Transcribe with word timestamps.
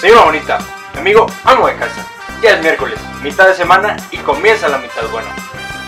Señora 0.00 0.24
bonita, 0.24 0.58
amigo, 0.96 1.26
amo 1.44 1.66
de 1.66 1.76
casa. 1.76 2.06
Ya 2.40 2.52
es 2.52 2.62
miércoles, 2.62 2.98
mitad 3.22 3.46
de 3.46 3.54
semana 3.54 3.98
y 4.10 4.16
comienza 4.16 4.66
la 4.66 4.78
mitad 4.78 5.06
buena. 5.12 5.28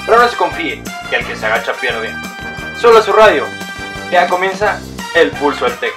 Pero 0.05 0.19
no 0.19 0.29
se 0.29 0.37
confíe, 0.37 0.83
que 1.09 1.17
el 1.17 1.27
que 1.27 1.35
se 1.35 1.47
agacha 1.47 1.73
pierde. 1.73 2.15
Solo 2.79 3.01
su 3.01 3.11
radio. 3.15 3.47
Ya 4.11 4.29
comienza 4.29 4.79
el 5.15 5.31
pulso 5.31 5.65
del 5.65 5.79
tech. 5.79 5.95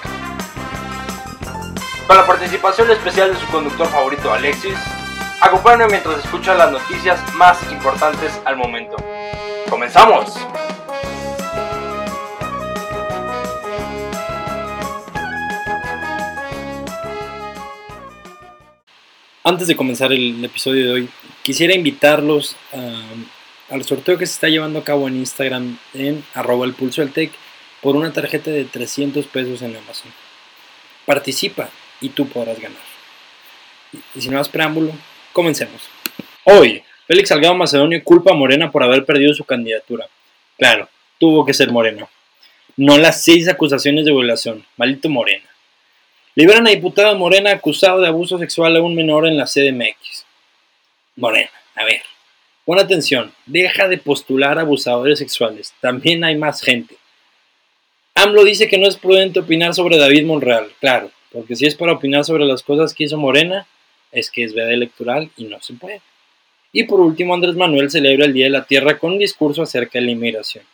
Con 2.08 2.16
la 2.16 2.26
participación 2.26 2.90
especial 2.90 3.34
de 3.34 3.40
su 3.40 3.48
conductor 3.48 3.88
favorito 3.88 4.32
Alexis, 4.32 4.78
acompáñame 5.42 5.88
mientras 5.88 6.20
escucha 6.20 6.54
las 6.54 6.72
noticias 6.72 7.20
más 7.34 7.62
importantes 7.70 8.40
al 8.46 8.56
momento. 8.56 8.96
¡Comenzamos! 9.70 10.40
Antes 19.48 19.68
de 19.68 19.76
comenzar 19.76 20.12
el 20.12 20.44
episodio 20.44 20.88
de 20.88 20.92
hoy, 20.92 21.10
quisiera 21.44 21.76
invitarlos 21.76 22.56
al 23.70 23.84
sorteo 23.84 24.18
que 24.18 24.26
se 24.26 24.34
está 24.34 24.50
llevando 24.50 24.80
a 24.80 24.84
cabo 24.84 25.08
en 25.08 25.18
Instagram 25.18 25.78
en 25.94 26.26
arroba 26.34 26.66
el 26.66 26.74
pulso 26.74 27.02
del 27.02 27.14
tech 27.14 27.32
por 27.80 27.96
una 27.96 28.12
tarjeta 28.12 28.50
de 28.50 28.66
300 28.66 29.28
pesos 29.28 29.62
en 29.62 29.76
Amazon. 29.76 30.12
Participa 31.06 31.70
y 32.02 32.10
tú 32.10 32.28
podrás 32.28 32.60
ganar. 32.60 32.82
Y 34.16 34.22
sin 34.22 34.34
más 34.34 34.50
preámbulo, 34.50 34.94
comencemos. 35.32 35.80
Hoy, 36.46 36.82
Félix 37.06 37.30
Salgado 37.30 37.54
Macedonio 37.54 38.04
culpa 38.04 38.32
a 38.32 38.36
Morena 38.36 38.72
por 38.72 38.82
haber 38.82 39.06
perdido 39.06 39.36
su 39.36 39.44
candidatura. 39.44 40.08
Claro, 40.58 40.90
tuvo 41.20 41.46
que 41.46 41.54
ser 41.54 41.72
Morena. 41.72 42.10
No 42.78 42.98
las 42.98 43.24
seis 43.24 43.48
acusaciones 43.48 44.06
de 44.06 44.12
violación. 44.12 44.66
Maldito 44.76 45.08
Morena. 45.08 45.46
Liberan 46.38 46.68
a 46.68 46.72
diputado 46.72 47.16
Morena 47.18 47.52
acusado 47.52 48.02
de 48.02 48.10
abuso 48.10 48.38
sexual 48.38 48.76
a 48.76 48.82
un 48.82 48.94
menor 48.94 49.26
en 49.26 49.38
la 49.38 49.46
CDMX. 49.46 50.26
Morena, 51.16 51.50
a 51.76 51.86
ver, 51.86 52.02
pon 52.66 52.78
atención, 52.78 53.32
deja 53.46 53.88
de 53.88 53.98
postular 53.98 54.60
abusadores 54.60 55.20
sexuales, 55.20 55.74
también 55.80 56.26
hay 56.26 56.36
más 56.36 56.62
gente. 56.62 56.98
AMLO 58.16 58.44
dice 58.44 58.68
que 58.68 58.78
no 58.78 58.86
es 58.86 58.98
prudente 58.98 59.40
opinar 59.40 59.74
sobre 59.74 59.98
David 59.98 60.26
Monreal, 60.26 60.68
claro, 60.82 61.10
porque 61.32 61.56
si 61.56 61.68
es 61.68 61.76
para 61.76 61.94
opinar 61.94 62.26
sobre 62.26 62.44
las 62.44 62.64
cosas 62.64 62.94
que 62.94 63.06
hizo 63.06 63.18
Morena, 63.18 63.66
es 64.12 64.30
que 64.30 64.44
es 64.44 64.54
veda 64.54 64.74
electoral 64.74 65.30
y 65.38 65.46
no 65.46 65.62
se 65.62 65.74
puede. 65.76 66.02
Y 66.74 66.84
por 66.84 67.00
último, 67.00 67.34
Andrés 67.34 67.56
Manuel 67.56 67.90
celebra 67.90 68.26
el 68.26 68.34
Día 68.34 68.46
de 68.46 68.52
la 68.52 68.66
Tierra 68.66 69.00
con 69.00 69.14
un 69.14 69.20
discurso 69.20 69.62
acerca 69.62 70.00
de 70.00 70.06
la 70.06 70.12
inmigración. 70.12 70.66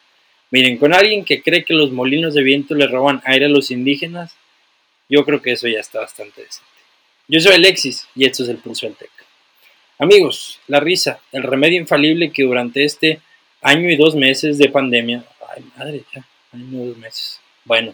Miren, 0.49 0.77
con 0.77 0.91
alguien 0.91 1.23
que 1.23 1.43
cree 1.43 1.63
que 1.63 1.75
los 1.75 1.91
molinos 1.91 2.33
de 2.33 2.41
viento 2.41 2.73
le 2.73 2.87
roban 2.87 3.21
aire 3.25 3.45
a 3.45 3.49
los 3.49 3.69
indígenas, 3.69 4.35
yo 5.11 5.25
creo 5.25 5.41
que 5.41 5.51
eso 5.51 5.67
ya 5.67 5.81
está 5.81 5.99
bastante 5.99 6.41
decente. 6.41 6.71
Yo 7.27 7.39
soy 7.41 7.55
Alexis 7.55 8.07
y 8.15 8.25
esto 8.25 8.43
es 8.43 8.49
el 8.49 8.57
Pulso 8.57 8.85
del 8.85 8.95
Tec. 8.95 9.11
Amigos, 9.99 10.59
la 10.67 10.79
risa, 10.79 11.19
el 11.33 11.43
remedio 11.43 11.81
infalible 11.81 12.31
que 12.31 12.43
durante 12.43 12.85
este 12.85 13.19
año 13.61 13.89
y 13.89 13.97
dos 13.97 14.15
meses 14.15 14.57
de 14.57 14.69
pandemia, 14.69 15.25
ay 15.53 15.63
madre, 15.77 16.03
ya, 16.15 16.25
año 16.53 16.83
y 16.83 16.87
dos 16.87 16.97
meses. 16.97 17.41
Bueno, 17.65 17.93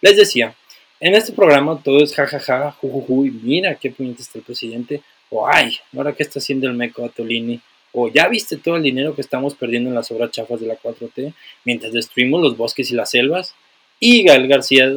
les 0.00 0.16
decía, 0.16 0.54
en 0.98 1.14
este 1.14 1.32
programa 1.32 1.80
todo 1.80 2.02
es 2.02 2.12
jajaja, 2.12 2.72
jujuju, 2.72 3.26
y 3.26 3.30
mira 3.30 3.76
qué 3.76 3.92
puñete 3.92 4.22
está 4.22 4.38
el 4.38 4.44
presidente, 4.44 5.00
o 5.30 5.48
ay, 5.48 5.78
ahora 5.96 6.12
qué 6.12 6.24
está 6.24 6.40
haciendo 6.40 6.66
el 6.66 6.74
meco 6.74 7.04
a 7.04 7.08
Tolini, 7.08 7.60
o 7.92 8.08
ya 8.08 8.26
viste 8.26 8.56
todo 8.56 8.76
el 8.76 8.82
dinero 8.82 9.14
que 9.14 9.20
estamos 9.20 9.54
perdiendo 9.54 9.90
en 9.90 9.94
las 9.94 10.10
obras 10.10 10.32
chafas 10.32 10.60
de 10.60 10.66
la 10.66 10.76
4T 10.76 11.32
mientras 11.64 11.92
destruimos 11.92 12.42
los 12.42 12.56
bosques 12.56 12.90
y 12.90 12.94
las 12.94 13.10
selvas, 13.10 13.54
y 14.00 14.24
Gael 14.24 14.48
García 14.48 14.92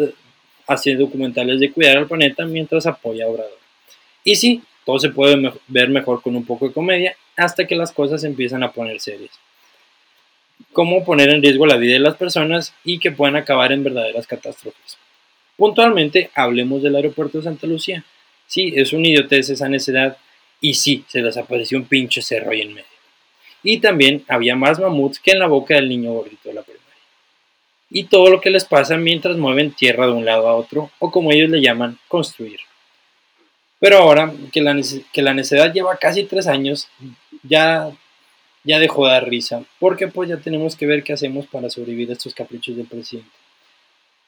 haciendo 0.67 1.05
documentales 1.05 1.59
de 1.59 1.71
cuidar 1.71 1.97
al 1.97 2.07
planeta 2.07 2.45
mientras 2.45 2.85
apoya 2.85 3.25
a 3.25 3.29
Obrador. 3.29 3.57
Y 4.23 4.35
sí, 4.35 4.61
todo 4.85 4.99
se 4.99 5.09
puede 5.09 5.51
ver 5.67 5.89
mejor 5.89 6.21
con 6.21 6.35
un 6.35 6.45
poco 6.45 6.67
de 6.67 6.73
comedia 6.73 7.15
hasta 7.37 7.65
que 7.65 7.75
las 7.75 7.91
cosas 7.91 8.23
empiezan 8.23 8.63
a 8.63 8.71
poner 8.71 8.99
serias. 8.99 9.31
Cómo 10.73 11.03
poner 11.03 11.29
en 11.29 11.41
riesgo 11.41 11.65
la 11.65 11.77
vida 11.77 11.93
de 11.93 11.99
las 11.99 12.15
personas 12.15 12.73
y 12.83 12.99
que 12.99 13.11
puedan 13.11 13.35
acabar 13.35 13.71
en 13.71 13.83
verdaderas 13.83 14.27
catástrofes. 14.27 14.97
Puntualmente, 15.57 16.29
hablemos 16.33 16.81
del 16.81 16.95
aeropuerto 16.95 17.37
de 17.37 17.43
Santa 17.43 17.67
Lucía. 17.67 18.03
Sí, 18.47 18.73
es 18.75 18.93
un 18.93 19.05
idiotez 19.05 19.49
esa 19.49 19.69
necedad 19.69 20.17
y 20.59 20.75
sí, 20.75 21.03
se 21.07 21.21
desapareció 21.21 21.77
un 21.77 21.85
pinche 21.85 22.21
cerro 22.21 22.51
ahí 22.51 22.61
en 22.61 22.73
medio. 22.73 22.85
Y 23.63 23.79
también 23.79 24.23
había 24.27 24.55
más 24.55 24.79
mamuts 24.79 25.19
que 25.19 25.31
en 25.31 25.39
la 25.39 25.47
boca 25.47 25.75
del 25.75 25.89
niño 25.89 26.13
gordito 26.13 26.49
de 26.49 26.55
la 26.55 26.63
y 27.91 28.05
todo 28.05 28.29
lo 28.29 28.39
que 28.39 28.49
les 28.49 28.63
pasa 28.63 28.97
mientras 28.97 29.37
mueven 29.37 29.73
tierra 29.73 30.07
de 30.07 30.13
un 30.13 30.25
lado 30.25 30.47
a 30.47 30.55
otro, 30.55 30.89
o 30.99 31.11
como 31.11 31.31
ellos 31.31 31.49
le 31.49 31.61
llaman, 31.61 31.99
construir. 32.07 32.61
Pero 33.79 33.97
ahora 33.97 34.31
que 34.51 34.61
la, 34.61 34.79
que 35.11 35.21
la 35.21 35.33
necedad 35.33 35.73
lleva 35.73 35.97
casi 35.97 36.23
tres 36.23 36.47
años, 36.47 36.87
ya, 37.43 37.91
ya 38.63 38.79
dejó 38.79 39.05
de 39.05 39.11
dar 39.11 39.27
risa, 39.27 39.63
porque 39.79 40.07
pues 40.07 40.29
ya 40.29 40.37
tenemos 40.37 40.75
que 40.75 40.85
ver 40.85 41.03
qué 41.03 41.13
hacemos 41.13 41.47
para 41.47 41.69
sobrevivir 41.69 42.09
a 42.09 42.13
estos 42.13 42.33
caprichos 42.33 42.77
del 42.77 42.87
presidente. 42.87 43.29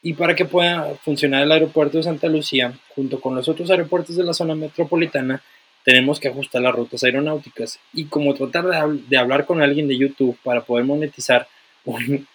Y 0.01 0.13
para 0.13 0.35
que 0.35 0.43
pueda 0.43 0.95
funcionar 0.95 1.43
el 1.43 1.51
aeropuerto 1.51 1.97
de 1.97 2.03
Santa 2.03 2.27
Lucía, 2.27 2.73
junto 2.93 3.21
con 3.21 3.35
los 3.35 3.47
otros 3.47 3.71
aeropuertos 3.71 4.17
de 4.17 4.25
la 4.25 4.33
zona 4.33 4.53
metropolitana, 4.53 5.41
tenemos 5.85 6.19
que 6.19 6.27
ajustar 6.27 6.61
las 6.61 6.75
rutas 6.75 7.03
aeronáuticas. 7.05 7.79
Y 7.93 8.05
como 8.05 8.33
tratar 8.33 8.65
de, 8.65 9.17
hablar 9.17 9.45
con 9.45 9.61
alguien 9.61 9.87
de 9.87 9.97
YouTube 9.97 10.37
para 10.43 10.61
poder 10.61 10.83
monetizar 10.83 11.47
un, 11.85 12.27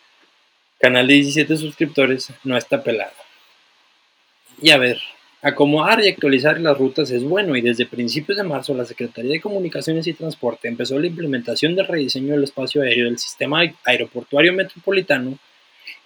canal 0.78 1.06
de 1.06 1.14
17 1.14 1.56
suscriptores, 1.56 2.32
no 2.44 2.56
está 2.56 2.82
pelado. 2.82 3.12
Y 4.62 4.70
a 4.70 4.78
ver, 4.78 5.00
acomodar 5.42 6.02
y 6.02 6.08
actualizar 6.08 6.60
las 6.60 6.78
rutas 6.78 7.10
es 7.10 7.22
bueno 7.22 7.56
y 7.56 7.60
desde 7.60 7.86
principios 7.86 8.38
de 8.38 8.44
marzo 8.44 8.74
la 8.74 8.84
Secretaría 8.84 9.32
de 9.32 9.40
Comunicaciones 9.40 10.06
y 10.06 10.14
Transporte 10.14 10.68
empezó 10.68 10.98
la 10.98 11.06
implementación 11.06 11.76
del 11.76 11.86
rediseño 11.86 12.34
del 12.34 12.44
espacio 12.44 12.82
aéreo 12.82 13.06
del 13.06 13.18
sistema 13.18 13.62
aeroportuario 13.84 14.52
metropolitano, 14.52 15.38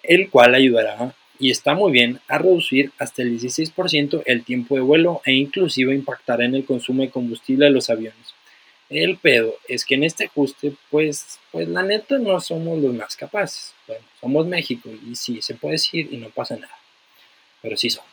el 0.02 0.28
cual 0.30 0.54
ayudará 0.54 1.14
y 1.38 1.50
está 1.50 1.74
muy 1.74 1.92
bien 1.92 2.20
a 2.28 2.38
reducir 2.38 2.92
hasta 2.98 3.22
el 3.22 3.38
16% 3.38 4.22
el 4.26 4.44
tiempo 4.44 4.76
de 4.76 4.82
vuelo 4.82 5.22
e 5.24 5.32
inclusive 5.32 5.94
impactará 5.94 6.44
en 6.44 6.54
el 6.54 6.64
consumo 6.64 7.02
de 7.02 7.10
combustible 7.10 7.66
de 7.66 7.72
los 7.72 7.90
aviones. 7.90 8.34
El 8.92 9.16
pedo 9.16 9.54
es 9.68 9.86
que 9.86 9.94
en 9.94 10.04
este 10.04 10.26
ajuste, 10.26 10.74
pues, 10.90 11.38
pues 11.50 11.66
la 11.66 11.82
neta 11.82 12.18
no 12.18 12.38
somos 12.40 12.78
los 12.78 12.92
más 12.92 13.16
capaces. 13.16 13.72
Bueno, 13.86 14.04
somos 14.20 14.46
México 14.46 14.90
y 14.90 15.16
sí, 15.16 15.40
se 15.40 15.54
puede 15.54 15.74
decir 15.74 16.08
y 16.12 16.18
no 16.18 16.28
pasa 16.28 16.56
nada. 16.56 16.76
Pero 17.62 17.74
sí 17.78 17.88
somos. 17.88 18.10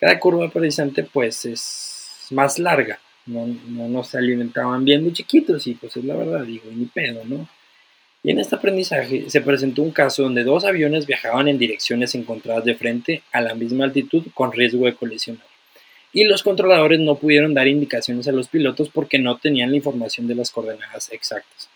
Cada 0.00 0.18
curva 0.18 0.50
precisamente, 0.50 1.04
pues, 1.04 1.44
es 1.44 2.26
más 2.30 2.58
larga. 2.58 2.98
No, 3.26 3.46
no 3.46 3.88
nos 3.88 4.14
alimentaban 4.16 4.84
bien 4.84 5.04
de 5.04 5.12
chiquitos 5.12 5.66
y 5.66 5.74
pues 5.74 5.96
es 5.96 6.04
la 6.04 6.16
verdad, 6.16 6.44
digo, 6.44 6.70
ni 6.72 6.86
pedo, 6.86 7.24
¿no? 7.24 7.48
Y 8.22 8.30
en 8.30 8.40
este 8.40 8.56
aprendizaje 8.56 9.30
se 9.30 9.40
presentó 9.42 9.82
un 9.82 9.92
caso 9.92 10.22
donde 10.24 10.44
dos 10.44 10.64
aviones 10.64 11.06
viajaban 11.06 11.46
en 11.46 11.58
direcciones 11.58 12.14
encontradas 12.14 12.64
de 12.64 12.74
frente 12.74 13.22
a 13.30 13.42
la 13.42 13.54
misma 13.54 13.84
altitud 13.84 14.24
con 14.34 14.50
riesgo 14.50 14.86
de 14.86 14.94
colisionar 14.94 15.47
y 16.12 16.24
los 16.24 16.42
controladores 16.42 17.00
no 17.00 17.16
pudieron 17.16 17.54
dar 17.54 17.68
indicaciones 17.68 18.28
a 18.28 18.32
los 18.32 18.48
pilotos 18.48 18.88
porque 18.88 19.18
no 19.18 19.36
tenían 19.38 19.70
la 19.70 19.76
información 19.76 20.26
de 20.26 20.34
las 20.34 20.50
coordenadas 20.50 21.12
exactas. 21.12 21.68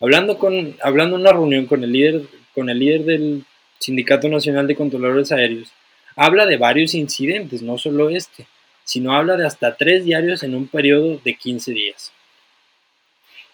Hablando, 0.00 0.38
con, 0.38 0.76
hablando 0.82 1.16
en 1.16 1.22
una 1.22 1.32
reunión 1.32 1.66
con 1.66 1.82
el, 1.82 1.92
líder, 1.92 2.22
con 2.54 2.70
el 2.70 2.78
líder 2.78 3.04
del 3.04 3.44
Sindicato 3.78 4.28
Nacional 4.28 4.66
de 4.66 4.76
Controladores 4.76 5.32
Aéreos, 5.32 5.72
habla 6.16 6.46
de 6.46 6.56
varios 6.56 6.94
incidentes, 6.94 7.62
no 7.62 7.78
solo 7.78 8.08
este, 8.10 8.46
sino 8.84 9.14
habla 9.14 9.36
de 9.36 9.46
hasta 9.46 9.76
tres 9.76 10.04
diarios 10.04 10.42
en 10.42 10.54
un 10.54 10.68
periodo 10.68 11.20
de 11.24 11.34
15 11.34 11.72
días. 11.72 12.12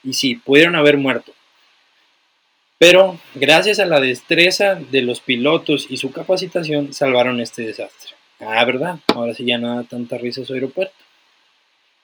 Y 0.02 0.12
sí, 0.12 0.36
pudieron 0.36 0.76
haber 0.76 0.96
muerto. 0.96 1.32
Pero 2.78 3.18
gracias 3.34 3.78
a 3.78 3.86
la 3.86 4.00
destreza 4.00 4.74
de 4.74 5.02
los 5.02 5.20
pilotos 5.20 5.86
y 5.88 5.96
su 5.96 6.12
capacitación 6.12 6.92
salvaron 6.92 7.40
este 7.40 7.62
desastre. 7.62 8.14
Ah, 8.40 8.64
¿verdad? 8.64 8.98
Ahora 9.08 9.34
sí 9.34 9.44
ya 9.44 9.58
no 9.58 9.76
da 9.76 9.84
tanta 9.84 10.18
risa 10.18 10.44
su 10.44 10.54
aeropuerto. 10.54 10.94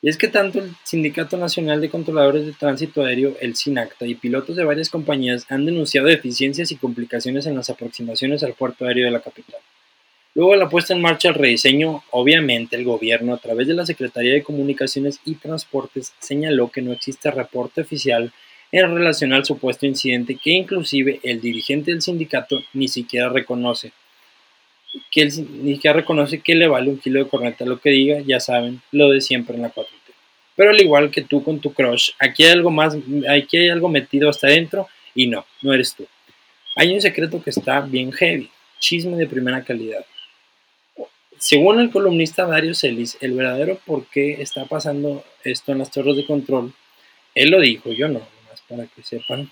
Y 0.03 0.09
es 0.09 0.17
que 0.17 0.29
tanto 0.29 0.61
el 0.61 0.71
Sindicato 0.83 1.37
Nacional 1.37 1.81
de 1.81 1.91
Controladores 1.91 2.47
de 2.47 2.53
Tránsito 2.53 3.05
Aéreo, 3.05 3.37
el 3.41 3.55
SINACTA, 3.55 4.07
y 4.07 4.15
pilotos 4.15 4.57
de 4.57 4.65
varias 4.65 4.89
compañías 4.89 5.45
han 5.51 5.67
denunciado 5.67 6.07
deficiencias 6.07 6.73
y 6.73 6.77
complicaciones 6.77 7.45
en 7.45 7.55
las 7.55 7.69
aproximaciones 7.69 8.43
al 8.43 8.55
puerto 8.55 8.87
aéreo 8.87 9.05
de 9.05 9.11
la 9.11 9.21
capital. 9.21 9.61
Luego 10.35 10.53
de 10.53 10.59
la 10.59 10.71
puesta 10.71 10.95
en 10.95 11.03
marcha 11.03 11.29
del 11.29 11.39
rediseño, 11.39 12.03
obviamente 12.13 12.77
el 12.77 12.85
gobierno, 12.85 13.35
a 13.35 13.39
través 13.39 13.67
de 13.67 13.75
la 13.75 13.85
Secretaría 13.85 14.33
de 14.33 14.43
Comunicaciones 14.43 15.21
y 15.27 15.35
Transportes, 15.35 16.15
señaló 16.19 16.71
que 16.71 16.81
no 16.81 16.93
existe 16.93 17.31
reporte 17.31 17.83
oficial 17.83 18.33
en 18.73 18.95
relación 18.95 19.35
al 19.35 19.45
supuesto 19.45 19.85
incidente 19.85 20.39
que 20.43 20.53
inclusive 20.53 21.21
el 21.25 21.41
dirigente 21.41 21.91
del 21.91 22.01
sindicato 22.01 22.63
ni 22.73 22.89
siquiera 22.89 23.29
reconoce 23.29 23.93
que 25.11 25.23
él 25.23 25.33
ni 25.63 25.75
siquiera 25.75 25.97
reconoce 25.97 26.41
que 26.41 26.55
le 26.55 26.69
vale 26.69 26.91
un 26.91 26.99
kilo 26.99 27.23
de 27.23 27.29
corneta 27.31 27.65
lo 27.65 27.81
que 27.81 27.91
diga, 27.91 28.21
ya 28.21 28.41
saben, 28.41 28.81
lo 28.93 29.11
de 29.11 29.21
siempre 29.21 29.57
en 29.57 29.63
la 29.63 29.73
4T. 29.73 29.87
Pero 30.57 30.71
al 30.71 30.81
igual 30.81 31.11
que 31.11 31.23
tú 31.23 31.43
con 31.43 31.61
tu 31.61 31.73
crush, 31.73 32.11
aquí 32.19 32.45
hay 32.45 32.53
algo 32.53 32.71
más, 32.71 32.97
aquí 33.29 33.57
hay 33.57 33.69
algo 33.69 33.89
metido 33.89 34.29
hasta 34.29 34.49
adentro 34.49 34.89
y 35.15 35.27
no, 35.27 35.47
no 35.63 35.73
eres 35.73 35.95
tú. 35.95 36.07
Hay 36.77 36.93
un 36.93 37.01
secreto 37.01 37.43
que 37.43 37.51
está 37.51 37.81
bien 37.81 38.13
heavy, 38.13 38.51
chisme 38.79 39.17
de 39.17 39.27
primera 39.27 39.65
calidad. 39.65 40.05
según 41.39 41.81
el 41.81 41.91
columnista 41.91 42.47
Dario 42.47 42.75
Celis, 42.75 43.17
el 43.21 43.33
verdadero 43.33 43.81
por 43.87 44.07
qué 44.07 44.43
está 44.43 44.67
pasando 44.67 45.25
esto 45.43 45.73
en 45.73 45.79
las 45.79 45.91
torres 45.91 46.17
de 46.17 46.27
control, 46.27 46.73
él 47.35 47.51
lo 47.51 47.61
dijo, 47.61 47.91
yo 47.93 48.09
no, 48.09 48.21
más 48.49 48.61
para 48.69 48.87
que 48.87 49.03
sepan, 49.03 49.51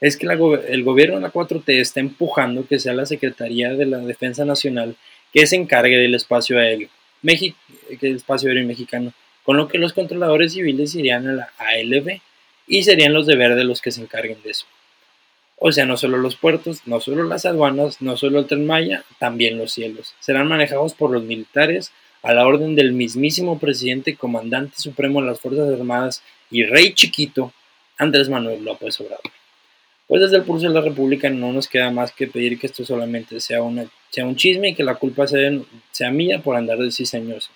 es 0.00 0.16
que 0.16 0.26
el 0.26 0.84
gobierno 0.84 1.16
de 1.16 1.22
la 1.22 1.32
4T 1.32 1.62
está 1.80 2.00
empujando 2.00 2.66
que 2.66 2.78
sea 2.78 2.92
la 2.92 3.06
Secretaría 3.06 3.72
de 3.74 3.86
la 3.86 3.98
Defensa 3.98 4.44
Nacional 4.44 4.96
que 5.32 5.46
se 5.46 5.56
encargue 5.56 5.96
del 5.96 6.14
espacio 6.14 6.58
aéreo, 6.58 6.88
espacio 8.00 8.48
aéreo 8.48 8.66
mexicano, 8.66 9.12
con 9.42 9.56
lo 9.56 9.68
que 9.68 9.78
los 9.78 9.92
controladores 9.92 10.52
civiles 10.52 10.94
irían 10.94 11.28
a 11.28 11.32
la 11.32 11.52
ALB 11.58 12.20
y 12.66 12.82
serían 12.82 13.12
los 13.12 13.26
de 13.26 13.36
verde 13.36 13.64
los 13.64 13.80
que 13.80 13.92
se 13.92 14.02
encarguen 14.02 14.38
de 14.42 14.50
eso. 14.50 14.66
O 15.58 15.72
sea, 15.72 15.86
no 15.86 15.96
solo 15.96 16.18
los 16.18 16.36
puertos, 16.36 16.82
no 16.84 17.00
solo 17.00 17.22
las 17.24 17.46
aduanas, 17.46 18.02
no 18.02 18.16
solo 18.16 18.40
el 18.40 18.46
tren 18.46 18.66
Maya, 18.66 19.04
también 19.18 19.56
los 19.56 19.72
cielos. 19.72 20.14
Serán 20.20 20.48
manejados 20.48 20.94
por 20.94 21.10
los 21.10 21.22
militares 21.22 21.92
a 22.22 22.34
la 22.34 22.46
orden 22.46 22.74
del 22.74 22.92
mismísimo 22.92 23.58
presidente, 23.58 24.16
comandante 24.16 24.76
supremo 24.76 25.20
de 25.20 25.28
las 25.28 25.40
Fuerzas 25.40 25.72
Armadas 25.72 26.22
y 26.50 26.64
rey 26.64 26.92
chiquito, 26.92 27.52
Andrés 27.96 28.28
Manuel 28.28 28.64
López 28.64 29.00
Obrador. 29.00 29.35
Pues 30.06 30.22
desde 30.22 30.36
el 30.36 30.44
pulso 30.44 30.68
de 30.68 30.74
la 30.74 30.80
República 30.80 31.28
no 31.30 31.52
nos 31.52 31.68
queda 31.68 31.90
más 31.90 32.12
que 32.12 32.28
pedir 32.28 32.58
que 32.58 32.66
esto 32.66 32.84
solamente 32.84 33.40
sea, 33.40 33.62
un 33.62 34.36
chisme 34.36 34.70
y 34.70 34.74
que 34.74 34.84
la 34.84 34.94
culpa 34.94 35.26
sea, 35.26 36.10
mía 36.10 36.40
por 36.42 36.56
andar 36.56 36.78
de 36.78 36.92
ciseñoso. 36.92 37.50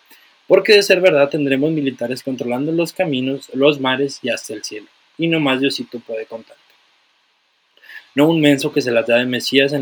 Porque 0.49 0.75
de 0.75 0.83
ser 0.83 1.01
verdad 1.01 1.29
tendremos 1.29 1.71
militares 1.71 2.23
controlando 2.23 2.73
los 2.73 2.93
caminos, 2.93 3.51
los 3.55 3.79
mares 3.79 4.19
y 4.23 4.31
hasta 4.31 4.55
el 4.55 4.65
cielo. 4.65 4.89
Y 5.17 5.29
no 5.29 5.39
más 5.39 5.61
Diosito 5.61 6.01
puede 6.01 6.27
contar 6.27 6.57
no 8.15 8.27
un 8.29 8.41
menso 8.41 8.73
que 8.73 8.83
se 8.83 8.91
las 8.91 9.07
da 9.07 9.17
de 9.17 9.27
Mesías 9.27 9.73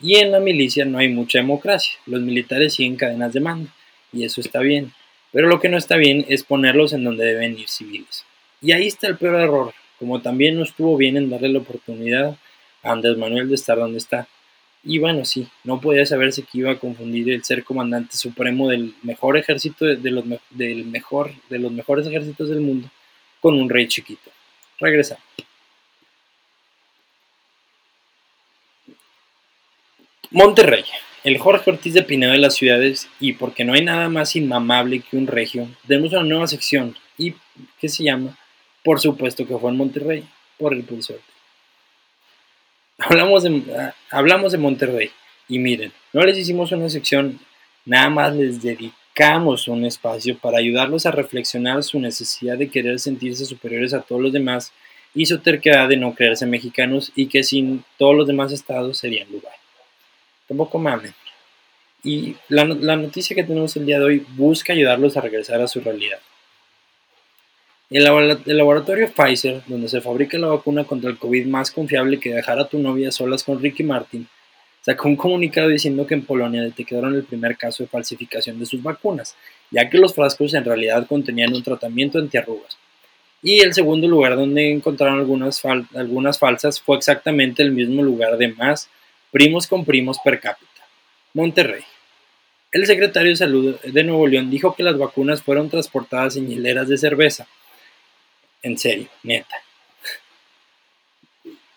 y 0.00 0.16
en 0.16 0.32
la 0.32 0.40
milicia 0.40 0.84
no 0.84 0.98
hay 0.98 1.08
mucha 1.08 1.38
democracia. 1.38 1.94
Los 2.06 2.20
militares 2.20 2.74
siguen 2.74 2.96
cadenas 2.96 3.32
de 3.32 3.40
mando 3.40 3.70
y 4.12 4.24
eso 4.24 4.40
está 4.40 4.60
bien. 4.60 4.92
Pero 5.32 5.48
lo 5.48 5.60
que 5.60 5.68
no 5.68 5.76
está 5.76 5.96
bien 5.96 6.24
es 6.28 6.42
ponerlos 6.42 6.92
en 6.92 7.04
donde 7.04 7.24
deben 7.24 7.58
ir 7.58 7.68
civiles. 7.68 8.24
Y 8.60 8.72
ahí 8.72 8.86
está 8.86 9.08
el 9.08 9.16
peor 9.16 9.40
error, 9.40 9.74
como 9.98 10.20
también 10.20 10.56
no 10.56 10.64
estuvo 10.64 10.96
bien 10.96 11.16
en 11.16 11.30
darle 11.30 11.48
la 11.48 11.58
oportunidad 11.60 12.38
a 12.82 12.92
Andrés 12.92 13.16
Manuel 13.16 13.48
de 13.48 13.54
estar 13.54 13.78
donde 13.78 13.98
está. 13.98 14.28
Y 14.84 14.98
bueno, 14.98 15.24
sí, 15.24 15.48
no 15.64 15.80
podía 15.80 16.06
saberse 16.06 16.42
que 16.42 16.58
iba 16.58 16.70
a 16.70 16.78
confundir 16.78 17.30
el 17.30 17.44
ser 17.44 17.64
comandante 17.64 18.16
supremo 18.16 18.68
del 18.68 18.94
mejor 19.02 19.36
ejército 19.36 19.84
de, 19.84 20.10
los, 20.10 20.24
del 20.50 20.84
mejor, 20.86 21.32
de 21.50 21.58
los 21.58 21.72
mejores 21.72 22.06
ejércitos 22.06 22.48
del 22.48 22.60
mundo 22.60 22.88
con 23.40 23.58
un 23.58 23.68
rey 23.68 23.88
chiquito. 23.88 24.30
Regresamos. 24.78 25.24
Monterrey, 30.30 30.84
el 31.24 31.38
Jorge 31.38 31.70
Ortiz 31.70 31.94
de 31.94 32.02
Pinedo 32.02 32.32
de 32.32 32.38
las 32.38 32.54
ciudades 32.54 33.08
y 33.18 33.32
porque 33.32 33.64
no 33.64 33.72
hay 33.72 33.82
nada 33.82 34.08
más 34.08 34.36
inmamable 34.36 35.00
que 35.00 35.16
un 35.16 35.26
regio, 35.26 35.68
tenemos 35.86 36.12
una 36.12 36.22
nueva 36.22 36.46
sección 36.46 36.94
y 37.16 37.34
que 37.80 37.88
se 37.88 38.04
llama 38.04 38.36
Por 38.88 39.00
supuesto 39.00 39.46
que 39.46 39.54
fue 39.58 39.70
en 39.70 39.76
Monterrey, 39.76 40.24
por 40.56 40.72
el 40.72 40.82
pulsor. 40.82 41.20
Hablamos 42.96 43.42
de, 43.42 43.92
hablamos 44.10 44.52
de 44.52 44.56
Monterrey 44.56 45.10
y 45.46 45.58
miren, 45.58 45.92
no 46.14 46.22
les 46.22 46.38
hicimos 46.38 46.72
una 46.72 46.88
sección, 46.88 47.38
nada 47.84 48.08
más 48.08 48.34
les 48.34 48.62
dedicamos 48.62 49.68
un 49.68 49.84
espacio 49.84 50.38
para 50.38 50.56
ayudarlos 50.56 51.04
a 51.04 51.10
reflexionar 51.10 51.84
su 51.84 52.00
necesidad 52.00 52.56
de 52.56 52.70
querer 52.70 52.98
sentirse 52.98 53.44
superiores 53.44 53.92
a 53.92 54.00
todos 54.00 54.22
los 54.22 54.32
demás 54.32 54.72
y 55.14 55.26
su 55.26 55.38
terquedad 55.40 55.86
de 55.86 55.98
no 55.98 56.14
creerse 56.14 56.46
mexicanos 56.46 57.12
y 57.14 57.26
que 57.26 57.42
sin 57.42 57.84
todos 57.98 58.16
los 58.16 58.26
demás 58.26 58.52
estados 58.52 58.96
serían 58.96 59.30
lugar 59.30 59.52
tampoco 60.48 60.78
mamen. 60.78 61.12
Y 62.02 62.36
la, 62.48 62.64
noticia 62.64 63.36
que 63.36 63.44
tenemos 63.44 63.76
el 63.76 63.84
día 63.84 63.98
de 63.98 64.04
hoy 64.06 64.26
busca 64.30 64.72
ayudarlos 64.72 65.18
a 65.18 65.20
regresar 65.20 65.60
a 65.60 65.68
su 65.68 65.82
realidad. 65.82 66.20
El, 67.90 68.04
laboratorio 68.04 69.10
Pfizer, 69.10 69.62
donde 69.66 69.88
se 69.88 70.02
fabrica 70.02 70.36
la 70.36 70.48
vacuna 70.48 70.84
contra 70.84 71.08
el 71.08 71.16
COVID 71.16 71.46
más 71.46 71.70
confiable 71.70 72.20
que 72.20 72.34
dejar 72.34 72.58
a 72.58 72.68
tu 72.68 72.78
novia 72.78 73.10
solas 73.10 73.42
con 73.42 73.62
Ricky 73.62 73.82
Martin, 73.82 74.28
sacó 74.82 75.08
un 75.08 75.16
comunicado 75.16 75.68
diciendo 75.68 76.06
que 76.06 76.12
en 76.12 76.26
Polonia 76.26 76.62
detectaron 76.62 77.14
el 77.14 77.24
primer 77.24 77.56
caso 77.56 77.82
de 77.82 77.88
falsificación 77.88 78.58
de 78.58 78.66
sus 78.66 78.82
vacunas, 78.82 79.36
ya 79.70 79.88
que 79.88 79.96
los 79.96 80.14
frascos 80.14 80.52
en 80.52 80.66
realidad 80.66 81.06
contenían 81.06 81.54
un 81.54 81.62
tratamiento 81.62 82.18
antiarrugas. 82.18 82.76
Y 83.42 83.60
el 83.60 83.72
segundo 83.72 84.06
lugar 84.06 84.36
donde 84.36 84.70
encontraron 84.70 85.18
algunas, 85.18 85.62
algunas 85.94 86.38
falsas 86.38 86.80
fue 86.82 86.98
exactamente 86.98 87.62
el 87.62 87.72
mismo 87.72 88.02
lugar 88.02 88.36
de 88.36 88.48
más 88.48 88.90
primos 89.30 89.66
con 89.66 89.86
primos 89.86 90.18
per 90.22 90.40
cápita. 90.40 90.82
Monterrey. 91.32 91.82
El 92.70 92.84
secretario 92.86 93.30
de 93.30 93.36
Salud 93.36 93.76
de 93.80 94.04
Nuevo 94.04 94.26
León 94.26 94.50
dijo 94.50 94.74
que 94.74 94.82
las 94.82 94.98
vacunas 94.98 95.40
fueron 95.40 95.70
transportadas 95.70 96.36
en 96.36 96.52
hileras 96.52 96.86
de 96.88 96.98
cerveza. 96.98 97.46
En 98.62 98.78
serio, 98.78 99.08
neta. 99.22 99.56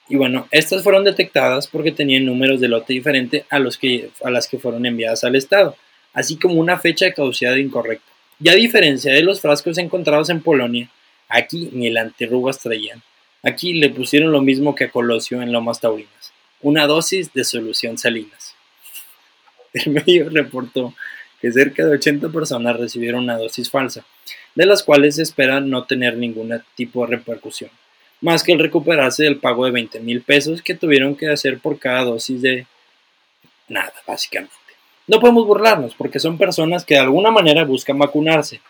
Y 0.10 0.16
bueno, 0.18 0.48
estas 0.52 0.84
fueron 0.84 1.04
detectadas 1.04 1.68
porque 1.68 1.92
tenían 1.92 2.26
números 2.26 2.60
de 2.60 2.68
lote 2.68 2.94
diferente 2.94 3.46
a, 3.50 3.60
los 3.60 3.78
que, 3.78 4.10
a 4.24 4.30
las 4.30 4.48
que 4.48 4.60
fueron 4.60 4.86
enviadas 4.86 5.24
al 5.24 5.36
Estado, 5.36 5.78
así 6.14 6.38
como 6.38 6.56
una 6.56 6.78
fecha 6.78 7.06
de 7.06 7.14
caducidad 7.14 7.56
incorrecta. 7.56 8.12
Y 8.44 8.50
a 8.50 8.56
diferencia 8.56 9.14
de 9.14 9.24
los 9.24 9.40
frascos 9.40 9.78
encontrados 9.78 10.30
en 10.30 10.42
Polonia, 10.42 10.90
aquí 11.30 11.70
ni 11.72 11.88
el 11.88 11.98
antirrugas 11.98 12.60
traían. 12.60 13.02
Aquí 13.44 13.74
le 13.74 13.90
pusieron 13.90 14.32
lo 14.32 14.42
mismo 14.42 14.76
que 14.76 14.86
a 14.86 14.92
Colosio 14.92 15.42
en 15.42 15.52
Lomas 15.52 15.80
Taurinas 15.80 16.32
una 16.62 16.88
dosis 16.88 17.34
de 17.34 17.44
solución 17.44 17.98
salinas. 17.98 18.56
El 19.74 19.92
medio 19.94 20.30
reportó 20.30 20.94
que 21.42 21.52
cerca 21.52 21.84
de 21.86 21.94
80 21.94 22.30
personas 22.30 22.78
recibieron 22.78 23.24
una 23.24 23.38
dosis 23.38 23.70
falsa, 23.70 24.06
de 24.56 24.66
las 24.66 24.84
cuales 24.84 25.16
se 25.16 25.24
espera 25.24 25.60
no 25.60 25.86
tener 25.86 26.18
ningún 26.18 26.62
tipo 26.76 27.06
de 27.06 27.18
repercusión, 27.18 27.72
más 28.22 28.44
que 28.44 28.52
el 28.52 28.60
recuperarse 28.60 29.24
del 29.24 29.40
pago 29.40 29.66
de 29.66 29.72
20 29.72 30.00
mil 30.02 30.22
pesos 30.22 30.62
que 30.62 30.76
tuvieron 30.76 31.16
que 31.16 31.30
hacer 31.30 31.60
por 31.60 31.80
cada 31.80 32.04
dosis 32.04 32.42
de 32.42 32.68
nada, 33.68 33.94
básicamente. 34.06 34.54
No 35.08 35.20
podemos 35.20 35.48
burlarnos 35.48 35.96
porque 35.96 36.20
son 36.20 36.38
personas 36.38 36.86
que 36.86 36.94
de 36.94 37.02
alguna 37.02 37.32
manera 37.32 37.66
buscan 37.66 37.98
vacunarse, 37.98 38.62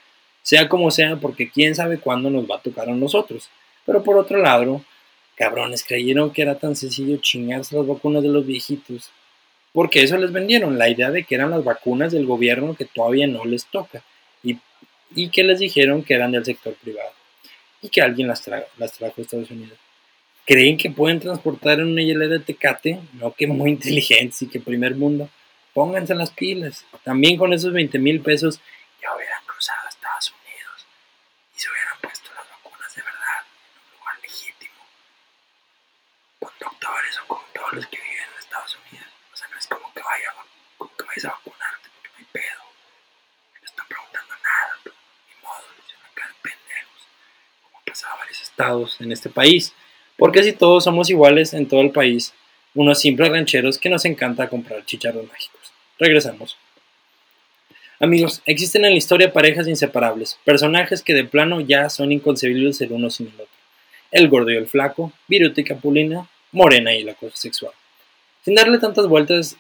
sea 0.41 0.69
como 0.69 0.89
sea, 0.89 1.17
porque 1.17 1.49
quién 1.49 1.75
sabe 1.75 1.99
cuándo 1.99 2.29
nos 2.29 2.49
va 2.49 2.55
a 2.55 2.61
tocar 2.61 2.89
a 2.89 2.93
nosotros. 2.93 3.49
Pero 3.85 4.03
por 4.03 4.17
otro 4.17 4.37
lado, 4.37 4.83
cabrones 5.35 5.83
creyeron 5.83 6.31
que 6.31 6.41
era 6.41 6.55
tan 6.55 6.75
sencillo 6.75 7.17
chingarse 7.17 7.75
las 7.75 7.85
vacunas 7.85 8.23
de 8.23 8.29
los 8.29 8.45
viejitos. 8.45 9.11
Porque 9.73 10.03
eso 10.03 10.17
les 10.17 10.31
vendieron, 10.31 10.77
la 10.77 10.89
idea 10.89 11.11
de 11.11 11.23
que 11.23 11.35
eran 11.35 11.51
las 11.51 11.63
vacunas 11.63 12.11
del 12.11 12.25
gobierno 12.25 12.75
que 12.75 12.85
todavía 12.85 13.27
no 13.27 13.45
les 13.45 13.65
toca. 13.65 14.03
Y, 14.43 14.57
y 15.15 15.29
que 15.29 15.43
les 15.43 15.59
dijeron 15.59 16.03
que 16.03 16.13
eran 16.13 16.31
del 16.31 16.45
sector 16.45 16.73
privado. 16.75 17.11
Y 17.81 17.89
que 17.89 18.01
alguien 18.01 18.27
las, 18.27 18.45
las 18.77 18.93
trajo 18.93 19.15
a 19.17 19.21
Estados 19.21 19.49
Unidos. 19.51 19.77
¿Creen 20.45 20.75
que 20.75 20.89
pueden 20.89 21.19
transportar 21.19 21.79
en 21.79 21.87
una 21.87 22.01
hielera 22.01 22.33
de 22.33 22.39
tecate? 22.39 22.99
No, 23.13 23.33
que 23.33 23.45
muy 23.47 23.71
inteligentes 23.71 24.41
y 24.41 24.47
que 24.47 24.59
primer 24.59 24.95
mundo. 24.95 25.29
Pónganse 25.73 26.15
las 26.15 26.31
pilas. 26.31 26.83
También 27.03 27.37
con 27.37 27.53
esos 27.53 27.71
20 27.71 27.99
mil 27.99 28.21
pesos 28.21 28.59
ya 29.01 29.15
hubieran 29.15 29.43
cruzado 29.45 29.87
Estados 29.87 30.33
Unidos 30.33 30.85
y 31.55 31.59
se 31.59 31.69
hubieran 31.69 31.97
puesto 32.01 32.29
las 32.33 32.49
vacunas 32.49 32.95
de 32.95 33.01
verdad 33.01 33.37
en 33.47 33.79
un 33.85 33.99
lugar 33.99 34.15
legítimo 34.21 34.81
con 36.39 36.51
doctores 36.59 37.19
o 37.23 37.27
con 37.27 37.41
todos 37.53 37.73
los 37.73 37.87
que 37.87 37.97
viven 38.01 38.27
en 38.27 38.39
Estados 38.39 38.77
Unidos. 38.89 39.07
O 39.31 39.37
sea, 39.37 39.47
no 39.47 39.57
es 39.57 39.67
como 39.67 39.93
que, 39.93 40.01
vaya, 40.01 40.33
como 40.77 40.91
que 40.97 41.03
vayas 41.05 41.25
a 41.25 41.29
vacunarte 41.37 41.87
porque 41.95 42.09
no 42.11 42.17
hay 42.17 42.29
pedo. 42.33 42.63
No 43.61 43.65
están 43.65 43.87
preguntando 43.87 44.33
nada, 44.41 44.73
ni 44.83 45.35
modo, 45.39 45.63
se 45.87 45.95
van 45.95 46.11
a 46.11 46.15
quedar 46.17 46.33
pendejos. 46.41 47.01
Como 47.61 47.77
ha 47.77 48.17
en 48.99 49.11
este 49.11 49.29
país. 49.29 49.73
Porque 50.17 50.43
si 50.43 50.53
todos 50.53 50.83
somos 50.83 51.09
iguales 51.09 51.53
en 51.53 51.67
todo 51.67 51.81
el 51.81 51.91
país, 51.91 52.33
unos 52.73 52.99
simples 52.99 53.29
rancheros 53.29 53.77
que 53.77 53.89
nos 53.89 54.05
encanta 54.05 54.49
comprar 54.49 54.85
chicharros 54.85 55.27
mágicos. 55.27 55.73
Regresamos. 55.99 56.57
Amigos, 57.99 58.41
existen 58.45 58.83
en 58.85 58.91
la 58.91 58.97
historia 58.97 59.31
parejas 59.31 59.67
inseparables, 59.67 60.39
personajes 60.43 61.03
que 61.03 61.13
de 61.13 61.23
plano 61.23 61.61
ya 61.61 61.89
son 61.89 62.11
inconcebibles 62.11 62.81
el 62.81 62.91
uno 62.91 63.09
sin 63.09 63.27
el 63.27 63.33
otro. 63.33 63.47
El 64.11 64.27
gordo 64.27 64.51
y 64.51 64.55
el 64.55 64.67
flaco, 64.67 65.13
Viruta 65.27 65.61
y 65.61 65.63
Capulina, 65.63 66.27
Morena 66.51 66.93
y 66.95 67.03
la 67.03 67.13
cosa 67.13 67.35
sexual. 67.35 67.73
Sin 68.43 68.55
darle 68.55 68.79
tantas 68.79 69.07
vueltas 69.07 69.55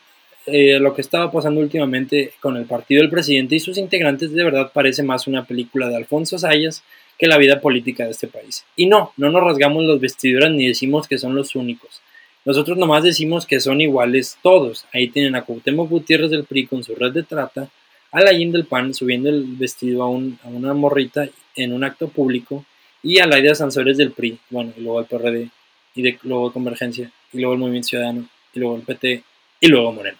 eh, 0.47 0.79
lo 0.79 0.95
que 0.95 1.01
estaba 1.01 1.31
pasando 1.31 1.61
últimamente 1.61 2.33
con 2.39 2.57
el 2.57 2.65
partido 2.65 3.01
del 3.01 3.11
presidente 3.11 3.55
y 3.55 3.59
sus 3.59 3.77
integrantes, 3.77 4.33
de 4.33 4.43
verdad 4.43 4.71
parece 4.73 5.03
más 5.03 5.27
una 5.27 5.45
película 5.45 5.87
de 5.87 5.97
Alfonso 5.97 6.39
Sayas 6.39 6.83
que 7.21 7.27
la 7.27 7.37
vida 7.37 7.61
política 7.61 8.05
de 8.05 8.11
este 8.11 8.27
país. 8.27 8.65
Y 8.75 8.87
no, 8.87 9.13
no 9.15 9.29
nos 9.29 9.43
rasgamos 9.43 9.83
los 9.85 10.01
vestiduras 10.01 10.49
ni 10.49 10.67
decimos 10.67 11.07
que 11.07 11.19
son 11.19 11.35
los 11.35 11.55
únicos. 11.55 12.01
Nosotros 12.45 12.79
nomás 12.79 13.03
decimos 13.03 13.45
que 13.45 13.59
son 13.59 13.79
iguales 13.79 14.39
todos. 14.41 14.87
Ahí 14.91 15.07
tienen 15.07 15.35
a 15.35 15.43
Cuauhtémoc 15.43 15.87
Gutiérrez 15.87 16.31
del 16.31 16.45
PRI 16.45 16.65
con 16.65 16.83
su 16.83 16.95
red 16.95 17.11
de 17.11 17.21
trata, 17.21 17.69
a 18.11 18.21
la 18.21 18.31
del 18.31 18.65
PAN 18.65 18.95
subiendo 18.95 19.29
el 19.29 19.43
vestido 19.43 20.01
a, 20.01 20.09
una 20.09 20.73
morrita 20.73 21.29
en 21.55 21.73
un 21.73 21.83
acto 21.83 22.07
público 22.07 22.65
y 23.03 23.19
a 23.19 23.27
la 23.27 23.37
idea 23.37 23.53
Sansores 23.53 23.97
del 23.97 24.13
PRI, 24.13 24.39
bueno, 24.49 24.73
y 24.75 24.81
luego 24.81 24.97
al 24.97 25.05
PRD, 25.05 25.49
y 25.93 26.01
de, 26.01 26.17
luego 26.23 26.51
Convergencia, 26.51 27.11
y 27.31 27.37
luego 27.37 27.53
el 27.53 27.59
Movimiento 27.59 27.89
Ciudadano, 27.89 28.27
y 28.51 28.59
luego 28.59 28.77
el 28.77 28.81
PT, 28.81 29.23
y 29.59 29.67
luego 29.67 29.93
Moreno. 29.93 30.17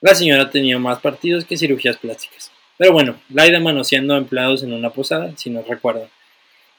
La 0.00 0.14
señora 0.14 0.48
tenía 0.48 0.78
más 0.78 1.00
partidos 1.00 1.44
que 1.44 1.56
cirugías 1.56 1.96
plásticas. 1.96 2.53
Pero 2.76 2.92
bueno, 2.92 3.20
Laida 3.28 3.60
manoseando 3.60 4.14
a 4.14 4.18
empleados 4.18 4.62
en 4.62 4.72
una 4.72 4.90
posada, 4.90 5.32
si 5.36 5.50
no 5.50 5.62
recuerdan. 5.62 6.08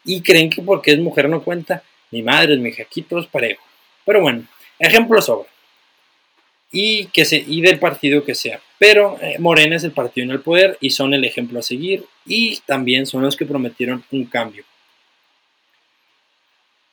Y 0.03 0.21
creen 0.21 0.49
que 0.49 0.61
porque 0.61 0.91
es 0.91 0.99
mujer 0.99 1.29
no 1.29 1.43
cuenta, 1.43 1.83
mi 2.11 2.21
madre 2.21 2.57
mi 2.57 2.71
jaquito, 2.71 3.19
es 3.19 3.27
parejo. 3.27 3.63
Pero 4.05 4.21
bueno, 4.21 4.45
ejemplo 4.79 5.21
sobra. 5.21 5.49
Y, 6.71 7.05
que 7.07 7.23
se, 7.23 7.37
y 7.37 7.61
del 7.61 7.79
partido 7.79 8.23
que 8.25 8.35
sea. 8.35 8.59
Pero 8.77 9.17
eh, 9.21 9.37
Morena 9.39 9.77
es 9.77 9.83
el 9.83 9.91
partido 9.91 10.25
en 10.25 10.31
el 10.31 10.41
poder 10.41 10.77
y 10.81 10.89
son 10.89 11.13
el 11.13 11.23
ejemplo 11.23 11.59
a 11.59 11.63
seguir 11.63 12.05
y 12.25 12.57
también 12.65 13.05
son 13.05 13.21
los 13.21 13.37
que 13.37 13.45
prometieron 13.45 14.03
un 14.11 14.25
cambio. 14.25 14.65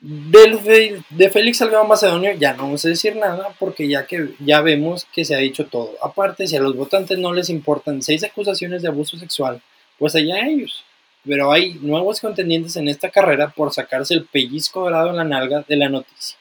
Del, 0.05 1.05
de 1.11 1.31
Félix 1.31 1.59
Salgado 1.59 1.85
Macedonio 1.85 2.33
ya 2.33 2.55
no 2.55 2.65
vamos 2.65 2.85
a 2.85 2.89
decir 2.89 3.15
nada 3.15 3.55
porque 3.61 3.87
ya 3.87 4.05
que 4.05 4.31
ya 4.41 4.61
vemos 4.61 5.07
que 5.13 5.25
se 5.25 5.37
ha 5.37 5.39
dicho 5.39 5.67
todo. 5.67 5.93
Aparte, 6.03 6.49
si 6.49 6.57
a 6.57 6.61
los 6.61 6.75
votantes 6.75 7.19
no 7.19 7.33
les 7.33 7.49
importan 7.49 8.03
seis 8.03 8.25
acusaciones 8.25 8.83
de 8.83 8.89
abuso 8.89 9.17
sexual, 9.17 9.63
pues 10.01 10.17
allá 10.17 10.45
ellos. 10.49 10.85
Pero 11.25 11.53
hay 11.53 11.75
nuevos 11.75 12.21
contendientes 12.21 12.75
en 12.75 12.89
esta 12.89 13.11
carrera 13.11 13.51
por 13.51 13.73
sacarse 13.73 14.15
el 14.15 14.25
pellizco 14.25 14.81
dorado 14.81 15.11
en 15.11 15.19
la 15.19 15.25
nalga 15.25 15.65
de 15.69 15.77
la 15.77 15.89
noticia. 15.89 16.37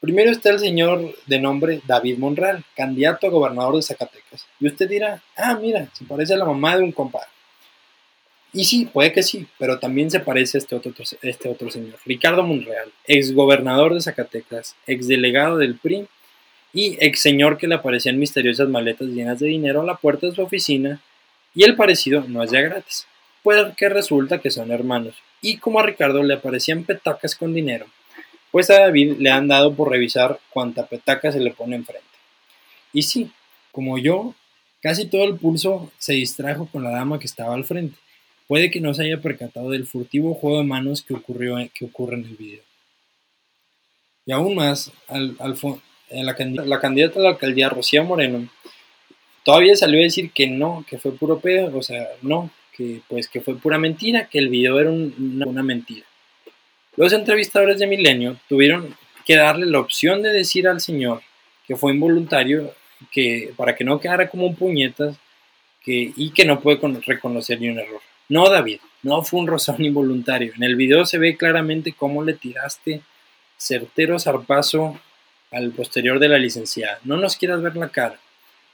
Primero 0.00 0.32
está 0.32 0.50
el 0.50 0.58
señor 0.58 1.14
de 1.26 1.38
nombre 1.38 1.82
David 1.86 2.18
Monreal, 2.18 2.64
candidato 2.74 3.28
a 3.28 3.30
gobernador 3.30 3.76
de 3.76 3.82
Zacatecas. 3.82 4.44
Y 4.58 4.66
usted 4.66 4.88
dirá, 4.88 5.22
ah, 5.36 5.54
mira, 5.54 5.88
se 5.92 6.04
parece 6.04 6.34
a 6.34 6.38
la 6.38 6.46
mamá 6.46 6.76
de 6.76 6.82
un 6.82 6.90
compadre. 6.90 7.28
Y 8.52 8.64
sí, 8.64 8.86
puede 8.86 9.12
que 9.12 9.22
sí, 9.22 9.46
pero 9.58 9.78
también 9.78 10.10
se 10.10 10.18
parece 10.18 10.58
a 10.58 10.60
este 10.60 10.74
otro, 10.74 10.92
este 11.22 11.48
otro 11.48 11.70
señor, 11.70 11.98
Ricardo 12.04 12.42
Monreal, 12.42 12.90
ex 13.06 13.32
gobernador 13.32 13.94
de 13.94 14.00
Zacatecas, 14.00 14.74
ex 14.88 15.06
delegado 15.06 15.56
del 15.56 15.76
PRI 15.76 16.08
y 16.72 16.96
ex 17.00 17.20
señor 17.20 17.58
que 17.58 17.68
le 17.68 17.76
aparecían 17.76 18.18
misteriosas 18.18 18.68
maletas 18.68 19.08
llenas 19.08 19.38
de 19.38 19.46
dinero 19.46 19.82
a 19.82 19.86
la 19.86 19.96
puerta 19.96 20.26
de 20.26 20.34
su 20.34 20.42
oficina. 20.42 21.00
Y 21.54 21.62
el 21.62 21.76
parecido 21.76 22.24
no 22.26 22.42
es 22.42 22.50
ya 22.50 22.60
gratis, 22.60 23.06
porque 23.44 23.88
resulta 23.88 24.40
que 24.40 24.50
son 24.50 24.72
hermanos. 24.72 25.14
Y 25.40 25.58
como 25.58 25.78
a 25.78 25.86
Ricardo 25.86 26.22
le 26.22 26.34
aparecían 26.34 26.84
petacas 26.84 27.36
con 27.36 27.54
dinero, 27.54 27.86
pues 28.50 28.68
a 28.70 28.80
David 28.80 29.18
le 29.18 29.30
han 29.30 29.46
dado 29.46 29.74
por 29.74 29.90
revisar 29.90 30.40
cuánta 30.50 30.86
petaca 30.86 31.30
se 31.30 31.40
le 31.40 31.52
pone 31.52 31.76
enfrente. 31.76 32.06
Y 32.92 33.02
sí, 33.02 33.30
como 33.70 33.98
yo, 33.98 34.34
casi 34.82 35.06
todo 35.06 35.22
el 35.22 35.36
pulso 35.36 35.92
se 35.98 36.14
distrajo 36.14 36.66
con 36.66 36.82
la 36.82 36.90
dama 36.90 37.20
que 37.20 37.26
estaba 37.26 37.54
al 37.54 37.64
frente 37.64 37.96
puede 38.50 38.72
que 38.72 38.80
no 38.80 38.92
se 38.94 39.04
haya 39.04 39.20
percatado 39.20 39.70
del 39.70 39.86
furtivo 39.86 40.34
juego 40.34 40.58
de 40.58 40.64
manos 40.64 41.02
que, 41.02 41.14
ocurrió, 41.14 41.56
que 41.72 41.84
ocurre 41.84 42.16
en 42.16 42.24
el 42.24 42.34
video. 42.34 42.62
Y 44.26 44.32
aún 44.32 44.56
más, 44.56 44.90
al, 45.06 45.36
la, 46.10 46.34
candidata, 46.80 47.20
a 47.20 47.22
la 47.22 47.28
alcaldía, 47.28 47.68
Rocío 47.68 48.02
Moreno, 48.02 48.48
todavía 49.44 49.76
salió 49.76 50.00
a 50.00 50.02
decir 50.02 50.32
que 50.32 50.48
no, 50.48 50.84
que 50.90 50.98
fue 50.98 51.12
puro 51.12 51.38
pedo, 51.38 51.78
o 51.78 51.80
sea, 51.80 52.08
no, 52.22 52.50
que 52.76 53.02
pues 53.06 53.28
que 53.28 53.40
fue 53.40 53.56
pura 53.56 53.78
mentira, 53.78 54.26
que 54.26 54.40
el 54.40 54.48
video 54.48 54.80
era 54.80 54.90
una, 54.90 55.62
mentira. 55.62 56.04
Los 56.96 57.12
entrevistadores 57.12 57.78
de 57.78 57.86
Milenio 57.86 58.36
tuvieron 58.48 58.96
que 59.24 59.36
darle 59.36 59.66
la 59.66 59.78
opción 59.78 60.22
de 60.22 60.30
decir 60.30 60.66
al 60.66 60.80
señor 60.80 61.22
que 61.68 61.76
fue 61.76 61.92
involuntario, 61.92 62.74
que 63.12 63.52
para 63.56 63.76
que 63.76 63.84
no 63.84 64.00
quedara 64.00 64.28
como 64.28 64.48
un 64.48 64.56
puñetas 64.56 65.16
que, 65.84 66.12
y 66.16 66.30
que 66.32 66.44
no 66.44 66.58
puede 66.58 66.80
reconocer 67.06 67.60
ni 67.60 67.68
un 67.68 67.78
error. 67.78 68.09
No, 68.30 68.48
David, 68.48 68.78
no 69.02 69.22
fue 69.22 69.40
un 69.40 69.48
rozón 69.48 69.84
involuntario. 69.84 70.52
En 70.56 70.62
el 70.62 70.76
video 70.76 71.04
se 71.04 71.18
ve 71.18 71.36
claramente 71.36 71.92
cómo 71.92 72.22
le 72.22 72.34
tiraste 72.34 73.02
certero 73.56 74.18
zarpazo 74.18 74.98
al 75.50 75.72
posterior 75.72 76.20
de 76.20 76.28
la 76.28 76.38
licenciada. 76.38 77.00
No 77.04 77.16
nos 77.16 77.36
quieras 77.36 77.60
ver 77.60 77.76
la 77.76 77.88
cara. 77.88 78.18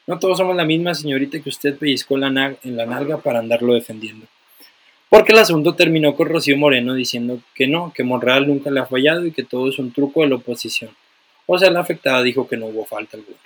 No 0.07 0.19
todos 0.19 0.39
somos 0.39 0.55
la 0.55 0.67
misma 0.67 0.95
señorita 0.95 1.41
que 1.41 1.49
usted 1.49 1.77
pellizcó 1.77 2.17
en 2.17 2.77
la 2.77 2.87
nalga 2.87 3.17
para 3.17 3.39
andarlo 3.39 3.75
defendiendo. 3.75 4.27
Porque 5.09 5.33
el 5.33 5.39
asunto 5.39 5.75
terminó 5.75 6.15
con 6.15 6.29
Rocío 6.29 6.57
Moreno 6.59 6.93
diciendo 6.93 7.41
que 7.55 7.67
no, 7.67 7.93
que 7.95 8.05
Monreal 8.05 8.47
nunca 8.47 8.71
le 8.71 8.81
ha 8.81 8.87
fallado 8.87 9.25
y 9.25 9.33
que 9.33 9.43
todo 9.43 9.71
es 9.71 9.79
un 9.79 9.91
truco 9.91 10.21
de 10.21 10.29
la 10.29 10.37
oposición. 10.37 10.91
O 11.47 11.59
sea, 11.59 11.71
la 11.71 11.81
afectada 11.81 12.23
dijo 12.23 12.47
que 12.47 12.59
no 12.59 12.67
hubo 12.67 12.85
falta 12.85 13.17
alguna. 13.17 13.39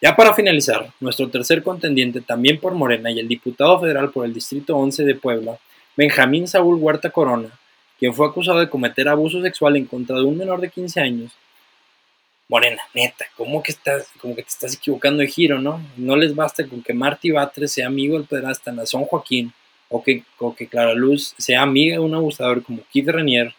Ya 0.00 0.14
para 0.14 0.32
finalizar, 0.32 0.92
nuestro 1.00 1.28
tercer 1.28 1.62
contendiente 1.62 2.20
también 2.20 2.60
por 2.60 2.72
Morena 2.74 3.10
y 3.10 3.18
el 3.18 3.26
diputado 3.26 3.80
federal 3.80 4.10
por 4.10 4.24
el 4.24 4.32
Distrito 4.32 4.76
11 4.76 5.04
de 5.04 5.16
Puebla, 5.16 5.58
Benjamín 5.96 6.46
Saúl 6.46 6.76
Huerta 6.76 7.10
Corona, 7.10 7.50
quien 7.98 8.14
fue 8.14 8.28
acusado 8.28 8.60
de 8.60 8.70
cometer 8.70 9.08
abuso 9.08 9.42
sexual 9.42 9.76
en 9.76 9.86
contra 9.86 10.16
de 10.16 10.22
un 10.22 10.38
menor 10.38 10.60
de 10.60 10.70
15 10.70 11.00
años. 11.00 11.32
Morena, 12.48 12.80
neta, 12.94 13.26
¿cómo 13.36 13.60
que, 13.60 13.72
estás, 13.72 14.08
como 14.20 14.36
que 14.36 14.42
te 14.42 14.48
estás 14.48 14.74
equivocando 14.74 15.20
de 15.20 15.26
giro, 15.26 15.58
no? 15.58 15.84
No 15.96 16.14
les 16.14 16.34
basta 16.34 16.64
con 16.66 16.80
que 16.80 16.94
Marty 16.94 17.32
Batres 17.32 17.72
sea 17.72 17.88
amigo 17.88 18.16
del 18.16 18.28
pedrasta 18.28 18.70
Nazón 18.70 19.04
Joaquín 19.04 19.52
o 19.88 20.02
que, 20.02 20.22
o 20.38 20.54
que 20.54 20.68
Clara 20.68 20.94
Luz 20.94 21.34
sea 21.38 21.62
amiga 21.62 21.94
de 21.94 22.00
un 22.00 22.14
abusador 22.14 22.62
como 22.62 22.84
Keith 22.92 23.08
Renier, 23.08 23.52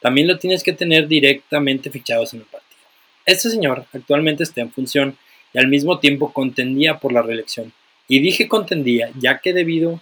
también 0.00 0.26
lo 0.26 0.38
tienes 0.38 0.64
que 0.64 0.72
tener 0.72 1.06
directamente 1.06 1.88
fichados 1.88 2.34
en 2.34 2.40
el 2.40 2.46
partido. 2.46 2.82
Este 3.24 3.48
señor 3.48 3.86
actualmente 3.92 4.42
está 4.42 4.60
en 4.60 4.72
función 4.72 5.16
y 5.54 5.58
al 5.58 5.68
mismo 5.68 5.98
tiempo 6.00 6.32
contendía 6.32 6.98
por 6.98 7.12
la 7.12 7.22
reelección. 7.22 7.72
Y 8.08 8.18
dije 8.18 8.48
contendía, 8.48 9.10
ya 9.18 9.38
que 9.38 9.54
debido 9.54 9.94
a 9.94 10.00